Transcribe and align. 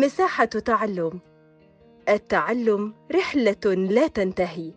مساحة 0.00 0.44
تعلم. 0.44 1.20
التعلم 2.08 2.94
رحلة 3.14 3.74
لا 3.74 4.06
تنتهي. 4.06 4.72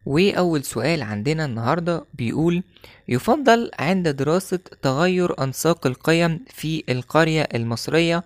وأول 0.06 0.64
سؤال 0.64 1.02
عندنا 1.02 1.44
النهاردة 1.44 2.04
بيقول 2.14 2.62
يفضل 3.08 3.70
عند 3.78 4.08
دراسة 4.08 4.58
تغير 4.82 5.42
أنساق 5.42 5.86
القيم 5.86 6.40
في 6.48 6.84
القرية 6.88 7.48
المصرية 7.54 8.24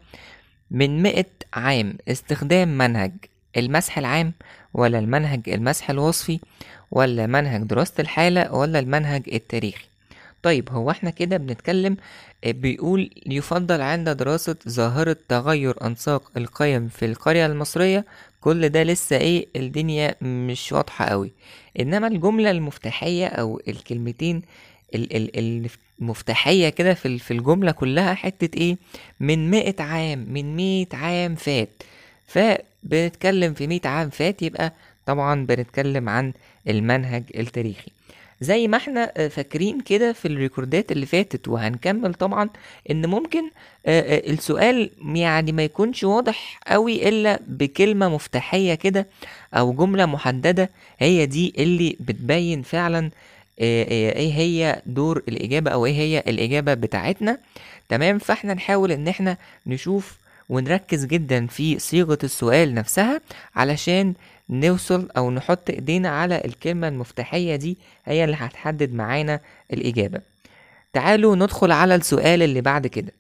من 0.71 1.03
مئة 1.03 1.27
عام 1.55 1.99
استخدام 2.09 2.79
منهج 2.79 3.13
المسح 3.57 3.99
العام 3.99 4.33
ولا 4.75 4.99
المنهج 4.99 5.49
المسح 5.49 5.91
الوصفي 5.91 6.41
ولا 6.91 7.27
منهج 7.27 7.63
دراسة 7.63 7.95
الحالة 7.99 8.55
ولا 8.55 8.79
المنهج 8.79 9.23
التاريخي؟ 9.33 9.85
طيب 10.43 10.71
هو 10.71 10.91
إحنا 10.91 11.11
كده 11.11 11.37
بنتكلم 11.37 11.97
بيقول 12.47 13.11
يفضل 13.27 13.81
عند 13.81 14.09
دراسة 14.09 14.57
ظاهرة 14.69 15.17
تغير 15.29 15.87
أنساق 15.87 16.31
القيم 16.37 16.89
في 16.89 17.05
القرية 17.05 17.47
المصرية 17.47 18.05
كل 18.41 18.69
ده 18.69 18.83
لسه 18.83 19.17
إيه 19.17 19.47
الدنيا 19.57 20.15
مش 20.23 20.73
واضحة 20.73 21.05
قوي 21.05 21.31
إنما 21.81 22.07
الجملة 22.07 22.51
المفتاحية 22.51 23.27
أو 23.27 23.61
الكلمتين 23.69 24.43
المفتاحية 26.01 26.69
كده 26.69 26.95
في 26.95 27.31
الجملة 27.31 27.73
كلها 27.73 28.15
حتة 28.15 28.59
إيه 28.59 28.77
من 29.21 29.51
مئة 29.51 29.83
عام 29.83 30.27
من 30.29 30.57
مئة 30.57 30.97
عام 30.97 31.35
فات. 31.35 31.69
فبنتكلم 32.27 33.55
في 33.55 33.67
مئة 33.67 33.89
عام 33.89 34.11
فات 34.11 34.43
يبقى 34.43 34.73
طبعا 35.07 35.47
بنتكلم 35.47 36.09
عن 36.09 36.33
المنهج 36.69 37.23
التاريخي. 37.37 37.91
زي 38.41 38.69
ما 38.69 38.77
إحنا 38.77 39.29
فاكرين 39.29 39.81
كده 39.81 40.13
في 40.13 40.29
الريكوردات 40.29 40.93
اللي 40.93 41.07
فاتت 41.07 41.49
وهنكمل 41.49 42.15
طبعا 42.15 42.51
إن 42.91 43.07
ممكن 43.07 43.51
السؤال 43.87 44.91
يعني 45.15 45.53
ما 45.53 45.65
يكونش 45.65 46.05
واضح 46.05 46.61
قوي 46.67 47.09
إلا 47.09 47.41
بكلمة 47.47 48.09
مفتاحية 48.09 48.75
كده 48.75 49.07
أو 49.55 49.73
جملة 49.73 50.07
محددة 50.07 50.71
هي 50.99 51.27
دي 51.27 51.53
اللي 51.59 51.97
بتبين 52.01 52.63
فعلا 52.63 53.11
إيه 53.61 54.33
هي 54.33 54.83
دور 54.87 55.23
الإجابة 55.29 55.71
أو 55.71 55.87
إيه 55.87 55.93
هي 55.95 56.19
الإجابة 56.29 56.75
بتاعتنا. 56.75 57.39
تمام؟ 57.89 58.19
فإحنا 58.19 58.55
نحاول 58.55 58.93
إن 58.93 59.09
إحنا 59.09 59.37
نشوف 59.67 60.17
ونركز 60.49 61.05
جدا 61.05 61.47
في 61.47 61.79
صيغة 61.79 62.19
السؤال 62.25 62.75
نفسها 62.75 63.21
علشان 63.57 64.15
نوصل 64.51 65.09
أو 65.17 65.31
نحط 65.31 65.71
إيدينا 65.71 66.09
على 66.09 66.43
الكلمة 66.45 66.89
المفتاحية 66.89 67.57
دي 67.57 67.79
هي 68.05 68.25
اللي 68.25 68.37
هتحدد 68.41 68.95
معانا 68.95 69.41
الإجابة. 69.73 70.21
تعالوا 70.93 71.37
ندخل 71.37 71.73
على 71.73 71.95
السؤال 71.95 72.43
اللي 72.43 72.61
بعد 72.61 72.87
كده. 72.87 73.13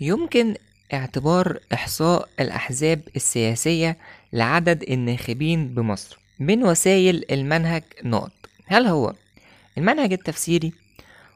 يمكن 0.00 0.54
اعتبار 0.94 1.58
إحصاء 1.74 2.28
الأحزاب 2.40 3.00
السياسية 3.16 3.98
لعدد 4.32 4.82
الناخبين 4.82 5.74
بمصر 5.74 6.18
من 6.38 6.64
وسائل 6.64 7.24
المنهج 7.30 7.82
نقط. 8.04 8.32
هل 8.66 8.86
هو 8.86 9.14
المنهج 9.78 10.12
التفسيري 10.12 10.72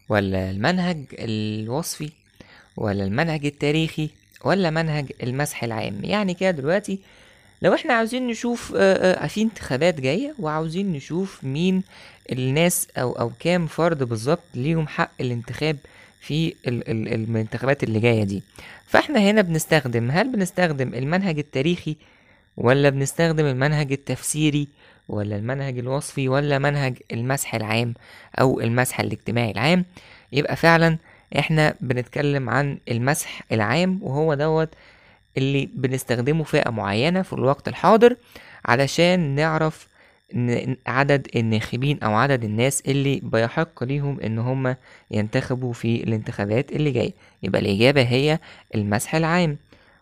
ولا 0.09 0.51
المنهج 0.51 1.05
الوصفي 1.13 2.11
ولا 2.77 3.05
المنهج 3.05 3.47
التاريخي 3.47 4.11
ولا 4.45 4.71
منهج 4.71 5.13
المسح 5.23 5.65
العام؟ 5.65 6.05
يعني 6.05 6.35
كده 6.35 6.51
دلوقتي 6.51 7.01
لو 7.63 7.75
إحنا 7.75 7.95
عاوزين 7.95 8.27
نشوف 8.27 8.73
في 9.27 9.43
انتخابات 9.43 10.01
جاية 10.01 10.35
وعاوزين 10.39 10.93
نشوف 10.93 11.45
مين 11.45 11.83
الناس 12.33 12.89
أو 12.99 13.13
أو 13.13 13.31
كام 13.41 13.67
فرد 13.67 14.03
بالظبط 14.03 14.43
ليهم 14.55 14.87
حق 14.89 15.11
الانتخاب 15.21 15.77
في 16.21 16.55
ال 16.69 16.91
ال 16.91 17.09
الانتخابات 17.31 17.85
اللي 17.85 18.01
جاية 18.01 18.25
دي. 18.25 18.43
فاحنا 18.87 19.19
هنا 19.21 19.43
بنستخدم 19.43 20.11
هل 20.11 20.33
بنستخدم 20.33 20.95
المنهج 20.95 21.39
التاريخي 21.39 21.97
ولا 22.57 22.89
بنستخدم 22.91 23.45
المنهج 23.47 23.93
التفسيري 23.93 24.69
ولا 25.09 25.37
المنهج 25.37 25.79
الوصفي 25.79 26.29
ولا 26.29 26.59
منهج 26.59 26.97
المسح 27.13 27.55
العام 27.55 27.95
أو 28.41 28.61
المسح 28.61 29.01
الاجتماعي 29.01 29.51
العام؟ 29.51 29.85
يبقى 30.33 30.57
فعلا 30.57 30.99
إحنا 31.39 31.75
بنتكلم 31.81 32.51
عن 32.51 32.79
المسح 32.91 33.43
العام 33.53 33.99
وهو 34.03 34.35
دوت 34.35 34.69
اللي 35.37 35.69
بنستخدمه 35.75 36.45
فئة 36.45 36.71
معينة 36.71 37.23
في 37.23 37.33
الوقت 37.33 37.69
الحاضر 37.69 38.17
علشان 38.65 39.21
نعرف 39.35 39.89
عدد 40.87 41.29
الناخبين 41.37 42.03
أو 42.03 42.15
عدد 42.15 42.45
الناس 42.45 42.81
اللي 42.81 43.21
بيحق 43.23 43.85
ليهم 43.85 44.21
إن 44.21 44.39
هم 44.39 44.77
ينتخبوا 45.11 45.73
في 45.73 46.03
الانتخابات 46.05 46.73
اللي 46.73 46.91
جاية. 46.91 47.13
يبقى 47.43 47.61
الإجابة 47.61 48.03
هي 48.03 48.39
المسح 48.75 49.15
العام. 49.15 49.57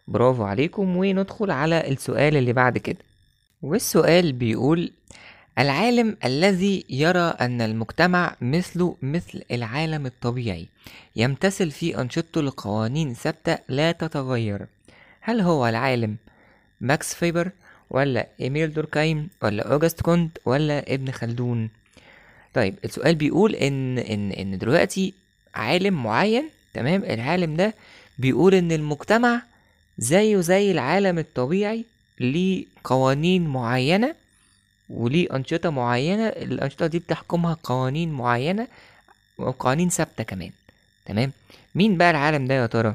برافو 0.09 0.43
عليكم 0.45 0.97
وندخل 0.97 1.51
على 1.51 1.89
السؤال 1.91 2.37
اللي 2.37 2.53
بعد 2.53 2.79
كده. 2.79 2.99
والسؤال 3.63 4.33
بيقول 4.33 4.93
العالم 5.59 6.17
الذي 6.25 6.85
يرى 6.91 7.35
أن 7.41 7.61
المجتمع 7.61 8.37
مثله 8.41 8.97
مثل 9.03 9.43
العالم 9.51 10.07
الطبيعي 10.07 10.69
يمتثل 11.17 11.71
في 11.71 12.01
أنشطته 12.01 12.41
لقوانين 12.43 13.15
ثابتة 13.15 13.59
لا 13.69 13.93
تتغير. 13.93 14.67
هل 15.27 15.41
هو 15.41 15.67
العالم 15.67 16.17
ماكس 16.81 17.15
فيبر 17.15 17.51
ولا 17.91 18.27
إيميل 18.41 18.73
دوركايم 18.73 19.29
ولا 19.43 19.73
أوجست 19.73 20.01
كونت 20.01 20.39
ولا 20.45 20.95
ابن 20.95 21.11
خلدون؟ 21.11 21.69
طيب 22.55 22.75
السؤال 22.85 23.15
بيقول 23.15 23.55
إن 23.55 23.99
إن 23.99 24.33
إن 24.33 24.59
دلوقتي 24.59 25.15
عالم 25.55 26.03
معين 26.03 26.51
تمام؟ 26.75 27.05
العالم 27.05 27.57
ده 27.57 27.75
بيقول 28.19 28.55
إن 28.55 28.73
المجتمع 28.73 29.43
زيه 29.99 30.41
زي 30.41 30.71
العالم 30.71 31.19
الطبيعي 31.19 31.85
ليه 32.21 32.65
قوانين 32.85 33.47
معينة 33.49 34.15
وليه 34.91 35.37
أنشطة 35.37 35.71
معينة 35.71 36.27
الأنشطة 36.29 36.87
دي 36.87 36.99
بتحكمها 36.99 37.57
قوانين 37.63 38.13
معينة 38.13 38.67
وقوانين 39.39 39.89
ثابتة 39.89 40.25
كمان 40.25 40.51
تمام؟ 41.07 41.33
مين 41.75 41.97
بقى 41.97 42.11
العالم 42.11 42.47
ده 42.47 42.55
يا 42.55 42.67
ترى؟ 42.67 42.95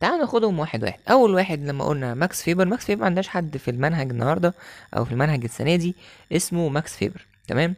تعالوا 0.00 0.18
ناخدهم 0.18 0.58
واحد 0.58 0.84
واحد. 0.84 0.98
أول 1.10 1.34
واحد 1.34 1.64
لما 1.64 1.84
قلنا 1.84 2.14
ماكس 2.14 2.42
فيبر 2.42 2.64
ماكس 2.64 2.84
فيبر 2.84 3.04
عندناش 3.04 3.28
حد 3.28 3.56
في 3.56 3.70
المنهج 3.70 4.10
النهارده 4.10 4.54
أو 4.96 5.04
في 5.04 5.12
المنهج 5.12 5.44
السنة 5.44 5.76
دي 5.76 5.94
اسمه 6.32 6.68
ماكس 6.68 6.96
فيبر. 6.96 7.26
تمام؟ 7.48 7.74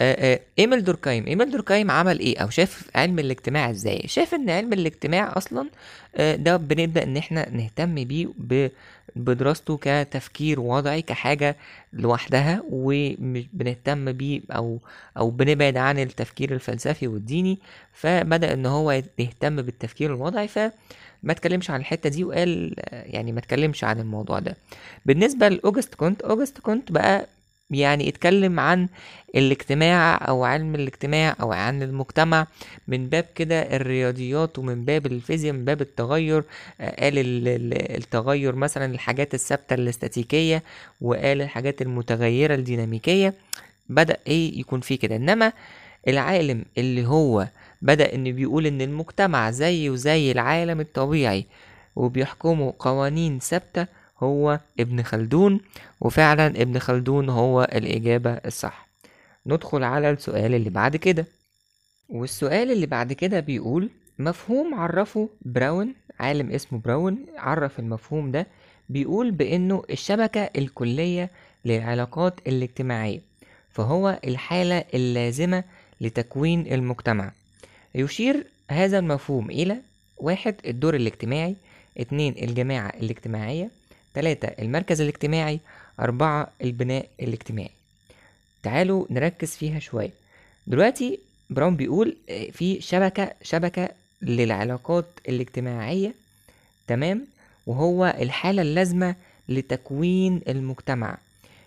آآ 0.00 0.32
آآ 0.32 0.40
إيميل 0.58 0.84
دوركايم. 0.84 1.26
إيميل 1.26 1.50
دوركايم 1.50 1.90
عمل 1.90 2.18
إيه؟ 2.18 2.38
أو 2.38 2.50
شاف 2.50 2.90
علم 2.94 3.18
الاجتماع 3.18 3.70
إزاي؟ 3.70 4.02
شاف 4.06 4.34
إن 4.34 4.50
علم 4.50 4.72
الاجتماع 4.72 5.32
أصلا 5.36 5.68
ده 6.18 6.56
بنبدأ 6.56 7.02
إن 7.02 7.16
إحنا 7.16 7.50
نهتم 7.50 7.94
بيه 8.04 8.28
بدراسته 9.16 9.78
كتفكير 9.82 10.60
وضعي 10.60 11.02
كحاجة 11.02 11.56
لوحدها 11.92 12.62
ومش 12.70 13.44
بنهتم 13.52 14.12
بيه 14.12 14.40
أو 14.50 14.78
أو 15.16 15.30
بنبعد 15.30 15.76
عن 15.76 15.98
التفكير 15.98 16.52
الفلسفي 16.54 17.08
والديني. 17.08 17.58
فبدأ 17.92 18.52
إن 18.52 18.66
هو 18.66 18.92
يهتم 19.18 19.62
بالتفكير 19.62 20.14
الوضعي 20.14 20.48
ف 20.48 20.58
ما 21.22 21.32
اتكلمش 21.32 21.70
عن 21.70 21.80
الحتة 21.80 22.10
دي 22.10 22.24
وقال 22.24 22.74
يعني 22.92 23.32
ما 23.32 23.38
اتكلمش 23.38 23.84
عن 23.84 24.00
الموضوع 24.00 24.38
ده. 24.38 24.56
بالنسبة 25.06 25.48
لأوجست 25.48 25.94
كونت 25.94 26.22
أوجست 26.22 26.58
كونت 26.58 26.92
بقى 26.92 27.26
يعني 27.70 28.08
اتكلم 28.08 28.60
عن 28.60 28.88
الاجتماع 29.34 30.28
أو 30.28 30.44
علم 30.44 30.74
الاجتماع 30.74 31.36
أو 31.40 31.52
عن 31.52 31.82
المجتمع 31.82 32.46
من 32.88 33.08
باب 33.08 33.24
كده 33.34 33.76
الرياضيات 33.76 34.58
ومن 34.58 34.84
باب 34.84 35.06
الفيزياء 35.06 35.52
من 35.54 35.64
باب 35.64 35.80
التغير. 35.80 36.44
قال 36.80 37.14
التغير 37.96 38.54
مثلا 38.54 38.84
الحاجات 38.94 39.34
الثابتة 39.34 39.74
الاستاتيكية 39.74 40.62
وقال 41.00 41.42
الحاجات 41.42 41.82
المتغيرة 41.82 42.54
الديناميكية. 42.54 43.34
بدأ 43.88 44.16
إيه؟ 44.26 44.60
يكون 44.60 44.80
فيه 44.80 44.98
كده. 44.98 45.16
إنما 45.16 45.52
العالم 46.08 46.64
اللي 46.78 47.06
هو 47.06 47.46
بدأ 47.82 48.14
انه 48.14 48.30
بيقول 48.32 48.66
إن 48.66 48.80
المجتمع 48.80 49.50
زيه 49.50 49.94
زي 49.96 50.32
العالم 50.32 50.80
الطبيعي 50.80 51.46
وبيحكمه 51.96 52.74
قوانين 52.78 53.38
ثابتة 53.38 53.86
هو 54.22 54.60
ابن 54.80 55.02
خلدون 55.02 55.60
وفعلا 56.00 56.46
ابن 56.46 56.78
خلدون 56.78 57.28
هو 57.28 57.62
الإجابة 57.72 58.30
الصح. 58.30 58.88
ندخل 59.46 59.82
على 59.84 60.10
السؤال 60.10 60.54
اللي 60.54 60.70
بعد 60.70 60.96
كده. 60.96 61.26
والسؤال 62.08 62.70
اللي 62.72 62.86
بعد 62.86 63.12
كده 63.12 63.40
بيقول 63.40 63.90
مفهوم 64.18 64.74
عرفه 64.74 65.28
براون 65.42 65.94
عالم 66.20 66.50
اسمه 66.50 66.78
براون 66.84 67.26
عرف 67.36 67.78
المفهوم 67.78 68.30
ده 68.30 68.46
بيقول 68.88 69.30
بأنه 69.30 69.82
الشبكة 69.90 70.50
الكلية 70.56 71.30
للعلاقات 71.64 72.34
الاجتماعية 72.46 73.20
فهو 73.70 74.18
الحالة 74.24 74.84
اللازمة 74.94 75.64
لتكوين 76.00 76.72
المجتمع. 76.72 77.32
يشير 77.94 78.46
هذا 78.70 78.98
المفهوم 78.98 79.50
إلى 79.50 79.76
واحد 80.18 80.54
الدور 80.66 80.96
الاجتماعي 80.96 81.54
اتنين 81.98 82.34
الجماعة 82.42 82.88
الاجتماعية 82.88 83.70
تلاتة 84.14 84.48
المركز 84.48 85.00
الاجتماعي 85.00 85.60
أربعة 86.00 86.50
البناء 86.62 87.08
الاجتماعي. 87.20 87.70
تعالوا 88.62 89.06
نركز 89.10 89.50
فيها 89.50 89.78
شوية. 89.78 90.10
دلوقتي 90.66 91.18
براون 91.50 91.76
بيقول 91.76 92.16
آه، 92.28 92.50
في 92.50 92.80
شبكة 92.80 93.32
شبكة 93.42 93.88
للعلاقات 94.22 95.06
الاجتماعية. 95.28 96.14
تمام؟ 96.86 97.26
وهو 97.66 98.14
الحالة 98.20 98.62
اللازمة 98.62 99.14
لتكوين 99.48 100.40
المجتمع. 100.48 101.18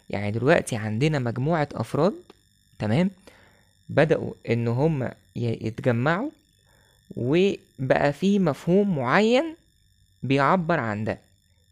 يعني 0.10 0.32
دلوقتي 0.32 0.76
عندنا 0.76 1.20
مجموعة 1.20 1.68
أفراد. 1.74 2.14
تمام؟ 2.80 3.10
بدأوا 3.92 4.34
إن 4.50 4.68
هم 4.68 5.04
ي- 5.04 5.12
يتجمعوا 5.68 6.30
وبقى 7.18 8.14
في 8.14 8.40
مفهوم 8.40 8.96
معين 8.98 9.56
بيعبر 10.24 10.80
عن 10.80 11.04
ده. 11.04 11.20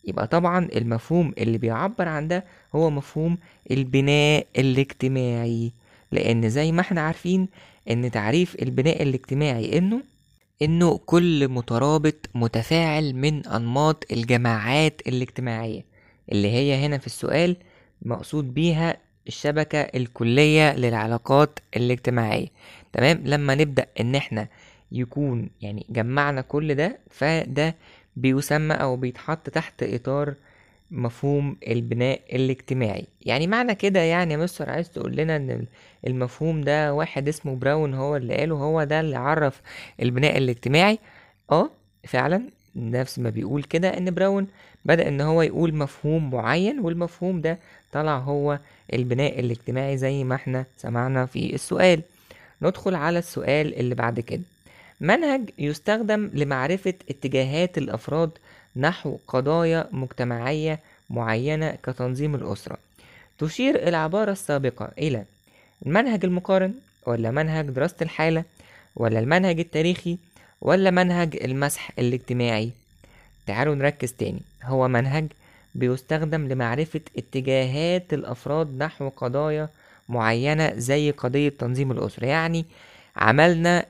يبقى 0.06 0.28
طبعا 0.28 0.66
المفهوم 0.76 1.34
اللي 1.38 1.58
بيعبر 1.58 2.08
عن 2.08 2.28
ده 2.28 2.44
هو 2.76 2.90
مفهوم 2.90 3.38
البناء 3.72 4.46
الاجتماعي. 4.58 5.72
لأن 6.12 6.50
زي 6.50 6.72
ما 6.72 6.82
إحنا 6.82 7.02
عارفين 7.02 7.48
إن 7.90 8.12
تعريف 8.12 8.56
البناء 8.62 9.04
الاجتماعي 9.04 9.78
إنه 9.78 10.02
إنه 10.62 10.98
كل 11.06 11.48
مترابط 11.48 12.30
متفاعل 12.36 13.14
من 13.14 13.46
أنماط 13.48 14.06
الجماعات 14.12 15.02
الاجتماعية. 15.08 15.86
اللي 16.32 16.52
هي 16.52 16.86
هنا 16.86 16.98
في 16.98 17.06
السؤال 17.08 17.56
مقصود 18.02 18.54
بيها 18.54 18.98
الشبكة 19.28 19.80
الكلية 19.82 20.76
للعلاقات 20.76 21.60
الاجتماعية. 21.76 22.48
تمام؟ 22.94 23.22
لما 23.26 23.56
نبدأ 23.56 23.86
إن 24.00 24.16
إحنا 24.16 24.48
يكون 24.92 25.50
يعني 25.62 25.86
جمعنا 25.90 26.42
كل 26.42 26.76
ده 26.76 26.98
فده 27.12 27.76
بيسمى 28.16 28.74
أو 28.74 28.96
بيتحط 28.98 29.50
تحت 29.50 29.84
إطار 29.84 30.34
مفهوم 30.92 31.58
البناء 31.68 32.20
الاجتماعي. 32.34 33.06
يعني 33.26 33.48
معنى 33.48 33.76
كده 33.76 34.00
يعني 34.00 34.34
يا 34.34 34.38
مستر 34.38 34.70
عايز 34.70 34.92
تقول 34.92 35.16
لنا 35.16 35.36
إن 35.36 35.66
المفهوم 36.08 36.62
ده 36.62 36.94
واحد 36.94 37.28
اسمه 37.28 37.56
براون 37.56 37.94
هو 37.94 38.16
اللي 38.16 38.36
قاله 38.36 38.56
هو 38.56 38.84
ده 38.84 39.00
اللي 39.00 39.16
عرف 39.18 39.62
البناء 40.02 40.38
الاجتماعي؟ 40.38 41.00
آه 41.52 41.70
فعلا 42.08 42.42
نفس 42.76 43.20
ما 43.20 43.30
بيقول 43.30 43.64
كده 43.64 43.98
إن 43.98 44.12
براون 44.14 44.48
بدأ 44.86 45.08
إن 45.08 45.22
هو 45.22 45.42
يقول 45.42 45.76
مفهوم 45.76 46.30
معين 46.32 46.80
والمفهوم 46.80 47.42
ده 47.42 47.60
طلع 47.94 48.18
هو 48.18 48.60
البناء 48.94 49.40
الاجتماعي 49.40 49.98
زي 49.98 50.24
ما 50.24 50.36
إحنا 50.36 50.66
سمعنا 50.78 51.26
في 51.26 51.56
السؤال. 51.56 52.02
ندخل 52.62 52.96
على 52.96 53.20
السؤال 53.20 53.76
اللي 53.76 53.96
بعد 53.96 54.20
كده. 54.20 54.42
منهج 55.02 55.50
يستخدم 55.58 56.30
لمعرفة 56.34 56.94
اتجاهات 57.10 57.78
الأفراد 57.78 58.30
نحو 58.76 59.18
قضايا 59.28 59.88
مجتمعية 59.92 60.80
معينة 61.10 61.78
كتنظيم 61.84 62.36
الأسرة. 62.36 62.78
تشير 63.40 63.88
العبارة 63.88 64.32
السابقة 64.32 64.92
إلى 64.98 65.24
المنهج 65.86 66.26
المقارن 66.26 66.74
ولا 67.06 67.32
منهج 67.32 67.66
دراسة 67.66 67.96
الحالة 68.02 68.44
ولا 68.96 69.20
المنهج 69.20 69.60
التاريخي 69.60 70.18
ولا 70.62 70.92
منهج 70.92 71.38
المسح 71.44 71.92
الاجتماعي. 72.00 72.72
تعالوا 73.48 73.76
نركز 73.76 74.12
تاني. 74.12 74.42
هو 74.64 74.88
منهج 74.88 75.28
بيستخدم 75.76 76.48
لمعرفة 76.48 77.02
اتجاهات 77.18 78.14
الأفراد 78.14 78.78
نحو 78.78 79.10
قضايا 79.10 79.70
معينة 80.10 80.74
زي 80.76 81.12
قضية 81.12 81.50
تنظيم 81.50 81.92
الأسرة. 81.92 82.26
يعني 82.26 82.66
عملنا 83.18 83.86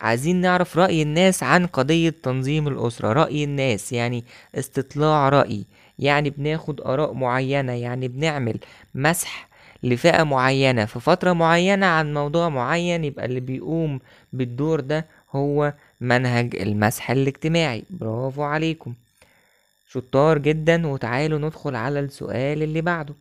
عايزين 0.00 0.36
نعرف 0.40 0.78
رأي 0.78 1.02
الناس 1.02 1.42
عن 1.42 1.66
قضية 1.66 2.14
تنظيم 2.22 2.68
الأسرة 2.68 3.12
رأي 3.12 3.44
الناس 3.44 3.92
يعني 3.92 4.24
استطلاع 4.54 5.28
رأي. 5.28 5.64
يعني 5.98 6.30
بناخد 6.30 6.80
آراء 6.80 7.12
معينة 7.12 7.72
يعني 7.72 8.08
بنعمل 8.08 8.58
مسح 8.94 9.48
لفئة 9.82 10.22
معينة. 10.22 10.84
في 10.84 11.00
فترة 11.00 11.32
معينة 11.32 11.86
عن 11.86 12.14
موضوع 12.14 12.48
معين 12.48 13.04
يبقى 13.04 13.24
اللي 13.24 13.40
بيقوم 13.40 14.00
بالدور 14.32 14.80
ده 14.80 15.06
هو 15.32 15.72
منهج 16.00 16.56
المسح 16.56 17.10
الاجتماعي. 17.10 17.84
برافو 17.90 18.42
عليكم. 18.42 18.94
شطار 19.90 20.38
جدا 20.38 20.86
وتعالوا 20.86 21.38
ندخل 21.38 21.76
على 21.76 22.00
السؤال 22.00 22.62
اللي 22.62 22.80
بعده. 22.80 23.14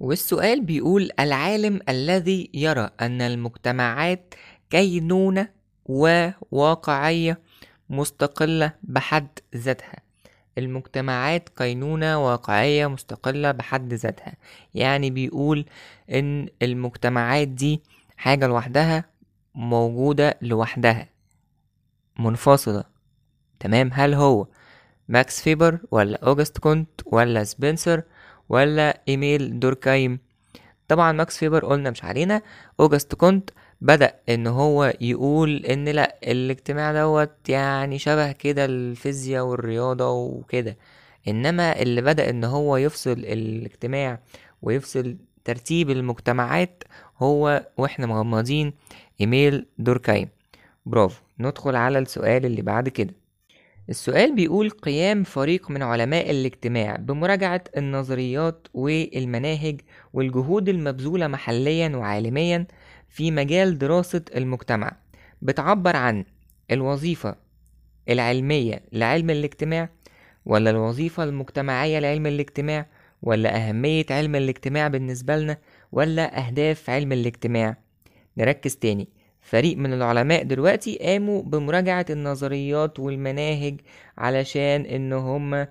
والسؤال 0.00 0.60
بيقول 0.60 1.10
العالم 1.20 1.80
الذي 1.88 2.50
يرى 2.54 2.90
أن 3.00 3.20
المجتمعات 3.20 4.34
كينونة 4.70 5.48
وواقعية 5.86 7.38
مستقلة 7.90 8.72
بحد 8.82 9.28
ذاتها؟ 9.56 9.96
المجتمعات 10.58 11.48
كينونة 11.48 12.26
واقعية 12.26 12.86
مستقلة 12.86 13.50
بحد 13.50 13.94
ذاتها. 13.94 14.34
يعني 14.74 15.10
بيقول 15.10 15.64
إن 16.10 16.48
المجتمعات 16.62 17.48
دي 17.48 17.82
حاجة 18.16 18.46
لوحدها 18.46 19.04
موجودة 19.54 20.38
لوحدها. 20.42 21.08
منفصلة. 22.18 22.84
تمام؟ 23.60 23.90
هل 23.92 24.14
هو 24.14 24.46
ماكس 25.12 25.42
فيبر 25.42 25.78
ولا 25.90 26.18
أوجست 26.26 26.58
كونت 26.58 26.88
ولا 27.06 27.44
سبنسر 27.44 28.02
ولا 28.48 29.00
إيميل 29.08 29.60
دوركايم؟ 29.60 30.18
طبعا 30.88 31.12
ماكس 31.12 31.38
فيبر 31.38 31.64
قلنا 31.64 31.90
مش 31.90 32.04
علينا. 32.04 32.42
أوجست 32.80 33.14
كونت 33.14 33.50
بدأ 33.80 34.14
إن 34.28 34.46
هو 34.46 34.92
يقول 35.00 35.66
إن 35.66 35.88
لأ 35.88 36.18
الاجتماع 36.26 36.92
دوت 36.92 37.48
يعني 37.48 37.98
شبه 37.98 38.32
كده 38.32 38.64
الفيزياء 38.64 39.44
والرياضة 39.44 40.10
وكده. 40.10 40.76
إنما 41.28 41.82
اللي 41.82 42.02
بدأ 42.02 42.30
إن 42.30 42.44
هو 42.44 42.76
يفصل 42.76 43.10
الاجتماع 43.18 44.20
ويفصل 44.62 45.16
ترتيب 45.44 45.90
المجتمعات 45.90 46.84
هو 47.18 47.66
وإحنا 47.76 48.06
مغمضين 48.06 48.72
إيميل 49.20 49.66
دوركايم. 49.78 50.28
برافو. 50.86 51.22
ندخل 51.38 51.76
على 51.76 51.98
السؤال 51.98 52.46
اللي 52.46 52.62
بعد 52.62 52.88
كده. 52.88 53.21
السؤال 53.88 54.34
بيقول 54.34 54.70
قيام 54.70 55.24
فريق 55.24 55.70
من 55.70 55.82
علماء 55.82 56.30
الاجتماع 56.30 56.96
بمراجعة 56.96 57.64
النظريات 57.76 58.68
والمناهج 58.74 59.80
والجهود 60.12 60.68
المبذولة 60.68 61.26
محليا 61.26 61.96
وعالميا 61.96 62.66
في 63.08 63.30
مجال 63.30 63.78
دراسة 63.78 64.22
المجتمع. 64.36 64.96
بتعبر 65.42 65.96
عن 65.96 66.24
الوظيفة 66.70 67.36
العلمية 68.08 68.82
لعلم 68.92 69.30
الاجتماع 69.30 69.88
ولا 70.44 70.70
الوظيفة 70.70 71.24
المجتمعية 71.24 71.98
لعلم 71.98 72.26
الاجتماع 72.26 72.86
ولا 73.22 73.56
أهمية 73.56 74.06
علم 74.10 74.34
الاجتماع 74.34 74.88
بالنسبة 74.88 75.36
لنا 75.36 75.58
ولا 75.92 76.46
أهداف 76.46 76.90
علم 76.90 77.12
الاجتماع؟ 77.12 77.76
نركز 78.36 78.76
تاني. 78.76 79.08
فريق 79.42 79.76
من 79.76 79.92
العلماء 79.92 80.42
دلوقتي 80.42 80.98
قاموا 80.98 81.42
بمراجعة 81.42 82.06
النظريات 82.10 83.00
والمناهج 83.00 83.80
علشان 84.18 84.80
إن 84.86 85.12
هم 85.12 85.66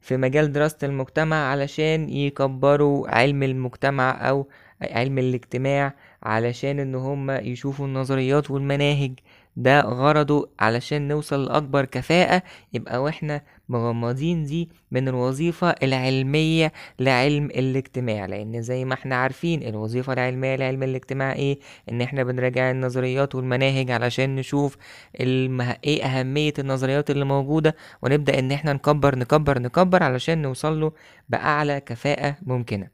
في 0.00 0.16
مجال 0.16 0.52
دراسة 0.52 0.78
المجتمع 0.82 1.36
علشان 1.36 2.08
يكبروا 2.08 3.08
علم 3.08 3.42
المجتمع 3.42 4.28
أو 4.28 4.48
علم 4.82 5.18
الاجتماع 5.18 5.94
علشان 6.22 6.78
إن 6.78 6.94
هم 6.94 7.30
يشوفوا 7.30 7.86
النظريات 7.86 8.50
والمناهج 8.50 9.12
ده 9.56 9.80
غرضه 9.80 10.50
علشان 10.60 11.08
نوصل 11.08 11.44
لأكبر 11.44 11.84
كفاءة 11.84 12.42
يبقى 12.72 13.02
وإحنا 13.02 13.42
مغمضين 13.68 14.44
دي 14.44 14.70
من 14.90 15.08
الوظيفة 15.08 15.70
العلمية 15.82 16.72
لعلم 16.98 17.44
الاجتماع. 17.44 18.26
لأن 18.26 18.62
زي 18.62 18.84
ما 18.84 18.94
إحنا 18.94 19.16
عارفين 19.16 19.62
الوظيفة 19.62 20.12
العلمية 20.12 20.56
لعلم 20.56 20.82
الاجتماع 20.82 21.32
إيه؟ 21.32 21.58
إن 21.90 22.00
إحنا 22.02 22.22
بنراجع 22.24 22.70
النظريات 22.70 23.34
والمناهج 23.34 23.90
علشان 23.90 24.36
نشوف 24.36 24.76
المه... 25.20 25.76
إيه 25.84 26.04
أهمية 26.04 26.52
النظريات 26.58 27.10
اللي 27.10 27.24
موجودة 27.24 27.76
ونبدأ 28.02 28.38
إن 28.38 28.52
إحنا 28.52 28.72
نكبر 28.72 29.16
نكبر 29.18 29.58
نكبر 29.58 30.02
علشان 30.02 30.42
نوصل 30.42 30.80
له 30.80 30.92
بأعلى 31.28 31.80
كفاءة 31.80 32.36
ممكنة. 32.42 32.88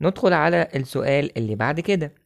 ندخل 0.00 0.32
على 0.32 0.68
السؤال 0.74 1.38
اللي 1.38 1.54
بعد 1.54 1.80
كده. 1.80 2.21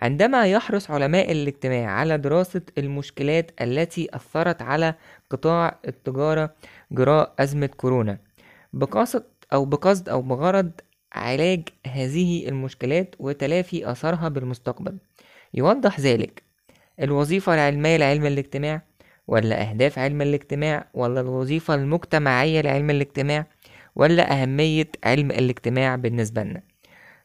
عندما 0.00 0.46
يحرص 0.46 0.90
علماء 0.90 1.32
الاجتماع 1.32 1.90
على 1.90 2.18
دراسة 2.18 2.62
المشكلات 2.78 3.50
التي 3.62 4.08
أثرت 4.14 4.62
على 4.62 4.94
قطاع 5.30 5.78
التجارة 5.88 6.54
جراء 6.92 7.34
أزمة 7.38 7.66
كورونا 7.66 8.18
بقصد 8.72 9.24
أو 9.52 9.64
بقصد 9.64 10.08
أو 10.08 10.22
بغرض 10.22 10.70
علاج 11.12 11.62
هذه 11.86 12.48
المشكلات 12.48 13.14
وتلافي 13.18 13.90
أثرها 13.90 14.28
بالمستقبل. 14.28 14.98
يوضح 15.54 16.00
ذلك 16.00 16.42
الوظيفة 17.00 17.54
العلمية 17.54 17.96
لعلم 17.96 18.26
الاجتماع 18.26 18.82
ولا 19.28 19.70
أهداف 19.70 19.98
علم 19.98 20.22
الاجتماع 20.22 20.88
ولا 20.94 21.20
الوظيفة 21.20 21.74
المجتمعية 21.74 22.60
لعلم 22.60 22.90
الاجتماع 22.90 23.46
ولا 23.96 24.42
أهمية 24.42 24.88
علم 25.04 25.30
الاجتماع 25.30 25.96
بالنسبة 25.96 26.42
لنا. 26.42 26.62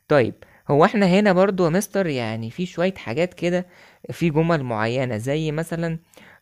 طيب 0.07 0.33
هو 0.71 0.85
إحنا 0.85 1.05
هنا 1.05 1.33
برضو 1.33 1.65
يا 1.65 1.69
مستر 1.69 2.07
يعني 2.07 2.51
في 2.51 2.65
شوية 2.65 2.93
حاجات 2.93 3.33
كده 3.33 3.65
في 4.11 4.29
جمل 4.29 4.63
معينة 4.63 5.17
زي 5.17 5.51
مثلا 5.51 5.99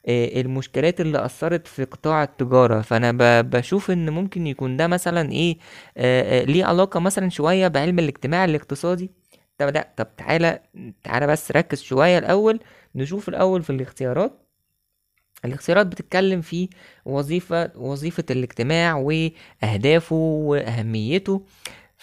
آه، 0.08 0.42
المشكلات 0.42 1.02
اللي 1.02 1.26
أثرت 1.26 1.68
في 1.68 1.84
قطاع 1.84 2.24
التجارة. 2.24 2.82
فأنا 2.82 3.12
ب- 3.12 3.50
بشوف 3.50 3.92
إن 3.92 4.10
ممكن 4.10 4.48
يكون 4.48 4.78
ده 4.78 4.88
مثلا 4.88 5.32
إيه 5.32 5.58
آه، 5.98 6.42
آه، 6.42 6.44
ليه 6.46 6.66
علاقة 6.66 7.00
مثلا 7.00 7.30
شوية 7.30 7.68
بعلم 7.68 8.00
الاجتماع 8.00 8.46
الاقتصادي. 8.46 9.12
طب 9.58 9.68
لا 9.68 9.94
طب 9.98 10.08
تعالى 10.18 10.60
تعالى 11.04 11.28
بس 11.28 11.52
ركز 11.52 11.82
شوية 11.82 12.18
الأول 12.18 12.60
نشوف 12.96 13.30
الأول 13.30 13.64
في 13.64 13.70
الاختيارات. 13.70 14.40
الاختيارات 15.46 15.88
بتتكلم 15.88 16.42
في 16.42 16.70
وظيفة 17.06 17.72
وظيفة 17.76 18.24
الاجتماع 18.32 18.96
وأهدافه 18.96 20.16
وأهميته. 20.16 21.46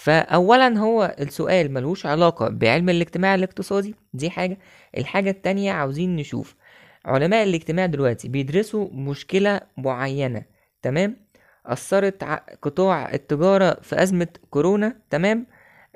فأولا 0.00 0.78
هو 0.78 1.14
السؤال 1.20 1.72
ملوش 1.72 2.06
علاقة 2.06 2.48
بعلم 2.48 2.88
الاجتماع 2.88 3.34
الاقتصادي 3.34 3.94
دي 4.14 4.30
حاجة. 4.30 4.58
الحاجة 4.98 5.30
التانية 5.30 5.72
عاوزين 5.72 6.16
نشوف. 6.16 6.54
علماء 7.04 7.42
الاجتماع 7.44 7.86
دلوقتي 7.86 8.28
بيدرسوا 8.28 8.88
مشكلة 8.92 9.60
معينة 9.76 10.42
تمام؟ 10.82 11.16
أثرت 11.66 12.24
قطاع 12.62 13.12
التجارة 13.14 13.76
في 13.82 14.02
أزمة 14.02 14.28
كورونا 14.50 14.96
تمام؟ 15.10 15.46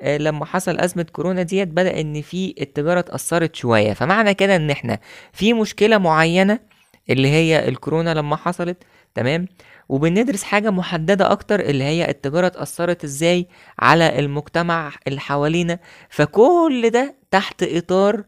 آه، 0.00 0.16
لما 0.18 0.44
حصل 0.44 0.78
أزمة 0.80 1.06
كورونا 1.12 1.42
ديت 1.42 1.68
بدأ 1.68 2.00
إن 2.00 2.22
في 2.22 2.54
التجارة 2.60 2.98
اتأثرت 3.00 3.54
شوية. 3.56 3.92
فمعنى 3.92 4.34
كده 4.34 4.56
إن 4.56 4.70
إحنا 4.70 4.98
في 5.32 5.52
مشكلة 5.52 5.98
معينة 5.98 6.58
اللي 7.10 7.28
هي 7.28 7.68
الكورونا 7.68 8.14
لما 8.14 8.36
حصلت 8.36 8.76
تمام؟ 9.14 9.46
وبندرس 9.88 10.42
حاجة 10.42 10.70
محددة 10.70 11.32
أكتر 11.32 11.60
اللي 11.60 11.84
هي 11.84 12.08
التجارة 12.10 12.46
اتأثرت 12.46 13.04
إزاي 13.04 13.48
على 13.78 14.18
المجتمع 14.18 14.92
اللي 15.06 15.20
حوالينا. 15.20 15.78
فكل 16.10 16.90
ده 16.90 17.14
تحت 17.30 17.62
إطار 17.62 18.24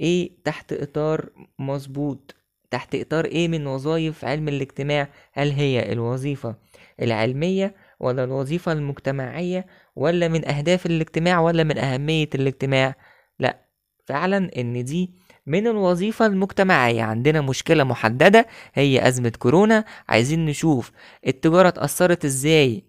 إيه؟ 0.00 0.30
تحت 0.44 0.72
إطار 0.72 1.28
مظبوط. 1.58 2.34
تحت 2.70 2.94
إطار 2.94 3.24
إيه 3.24 3.48
من 3.48 3.66
وظائف 3.66 4.24
علم 4.24 4.48
الاجتماع؟ 4.48 5.08
هل 5.32 5.50
هي 5.50 5.92
الوظيفة 5.92 6.56
العلمية 7.02 7.74
ولا 8.00 8.24
الوظيفة 8.24 8.72
المجتمعية 8.72 9.66
ولا 9.96 10.28
من 10.28 10.48
أهداف 10.48 10.86
الاجتماع 10.86 11.40
ولا 11.40 11.64
من 11.64 11.78
أهمية 11.78 12.28
الاجتماع؟ 12.34 12.94
لا. 13.38 13.68
فعلا 14.06 14.50
إن 14.56 14.84
دي 14.84 15.10
من 15.48 15.66
الوظيفة 15.66 16.26
المجتمعية. 16.26 17.02
عندنا 17.02 17.40
مشكلة 17.40 17.84
محددة 17.84 18.46
هي 18.74 19.08
أزمة 19.08 19.32
كورونا. 19.38 19.84
عايزين 20.08 20.44
نشوف 20.46 20.92
التجارة 21.26 21.68
اتأثرت 21.68 22.24
إزاي 22.24 22.84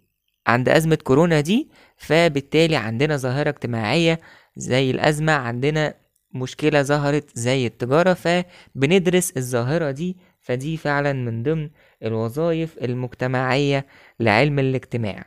عند 0.47 0.69
أزمة 0.69 0.95
كورونا 0.95 1.41
دي 1.41 1.69
فبالتالي 1.97 2.75
عندنا 2.75 3.17
ظاهرة 3.17 3.49
اجتماعية 3.49 4.19
زي 4.55 4.91
الأزمة 4.91 5.33
عندنا 5.33 5.93
مشكلة 6.33 6.81
ظهرت 6.81 7.29
زي 7.37 7.65
التجارة 7.67 8.13
فبندرس 8.13 9.31
الظاهرة 9.37 9.91
دي. 9.91 10.17
فدي 10.41 10.77
فعلا 10.77 11.13
من 11.13 11.43
ضمن 11.43 11.69
الوظائف 12.03 12.77
المجتمعية 12.77 13.85
لعلم 14.19 14.59
الاجتماع. 14.59 15.25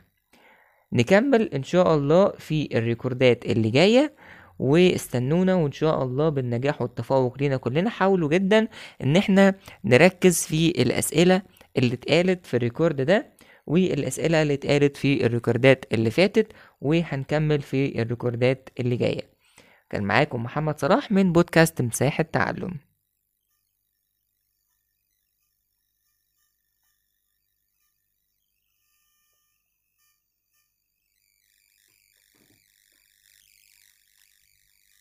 نكمل 0.93 1.49
إن 1.53 1.63
شاء 1.63 1.95
الله 1.95 2.31
في 2.39 2.69
الريكوردات 2.77 3.45
اللي 3.45 3.69
جاية. 3.69 4.13
واستنونا 4.63 5.55
وإن 5.55 5.71
شاء 5.71 6.03
الله 6.03 6.29
بالنجاح 6.29 6.81
والتفوق 6.81 7.37
لينا 7.39 7.57
كلنا. 7.57 7.89
حاولوا 7.89 8.29
جدا 8.29 8.67
إن 9.03 9.15
إحنا 9.17 9.55
نركز 9.85 10.45
في 10.45 10.69
الأسئلة 10.69 11.41
اللي 11.77 11.93
اتقالت 11.93 12.45
في 12.45 12.57
الريكورد 12.57 13.01
ده 13.01 13.33
والأسئلة 13.67 14.41
اللي 14.41 14.53
اتقالت 14.53 14.97
في 14.97 15.25
الريكوردات 15.25 15.85
اللي 15.93 16.11
فاتت 16.11 16.47
وهنكمل 16.81 17.61
في 17.61 18.01
الريكوردات 18.01 18.69
اللي 18.79 18.95
جاية. 18.95 19.21
كان 19.89 20.03
معاكم 20.03 20.43
محمد 20.43 20.79
صلاح 20.79 21.11
من 21.11 21.31
بودكاست 21.33 21.81
مساحة 21.81 22.23
تعلم. 22.23 22.73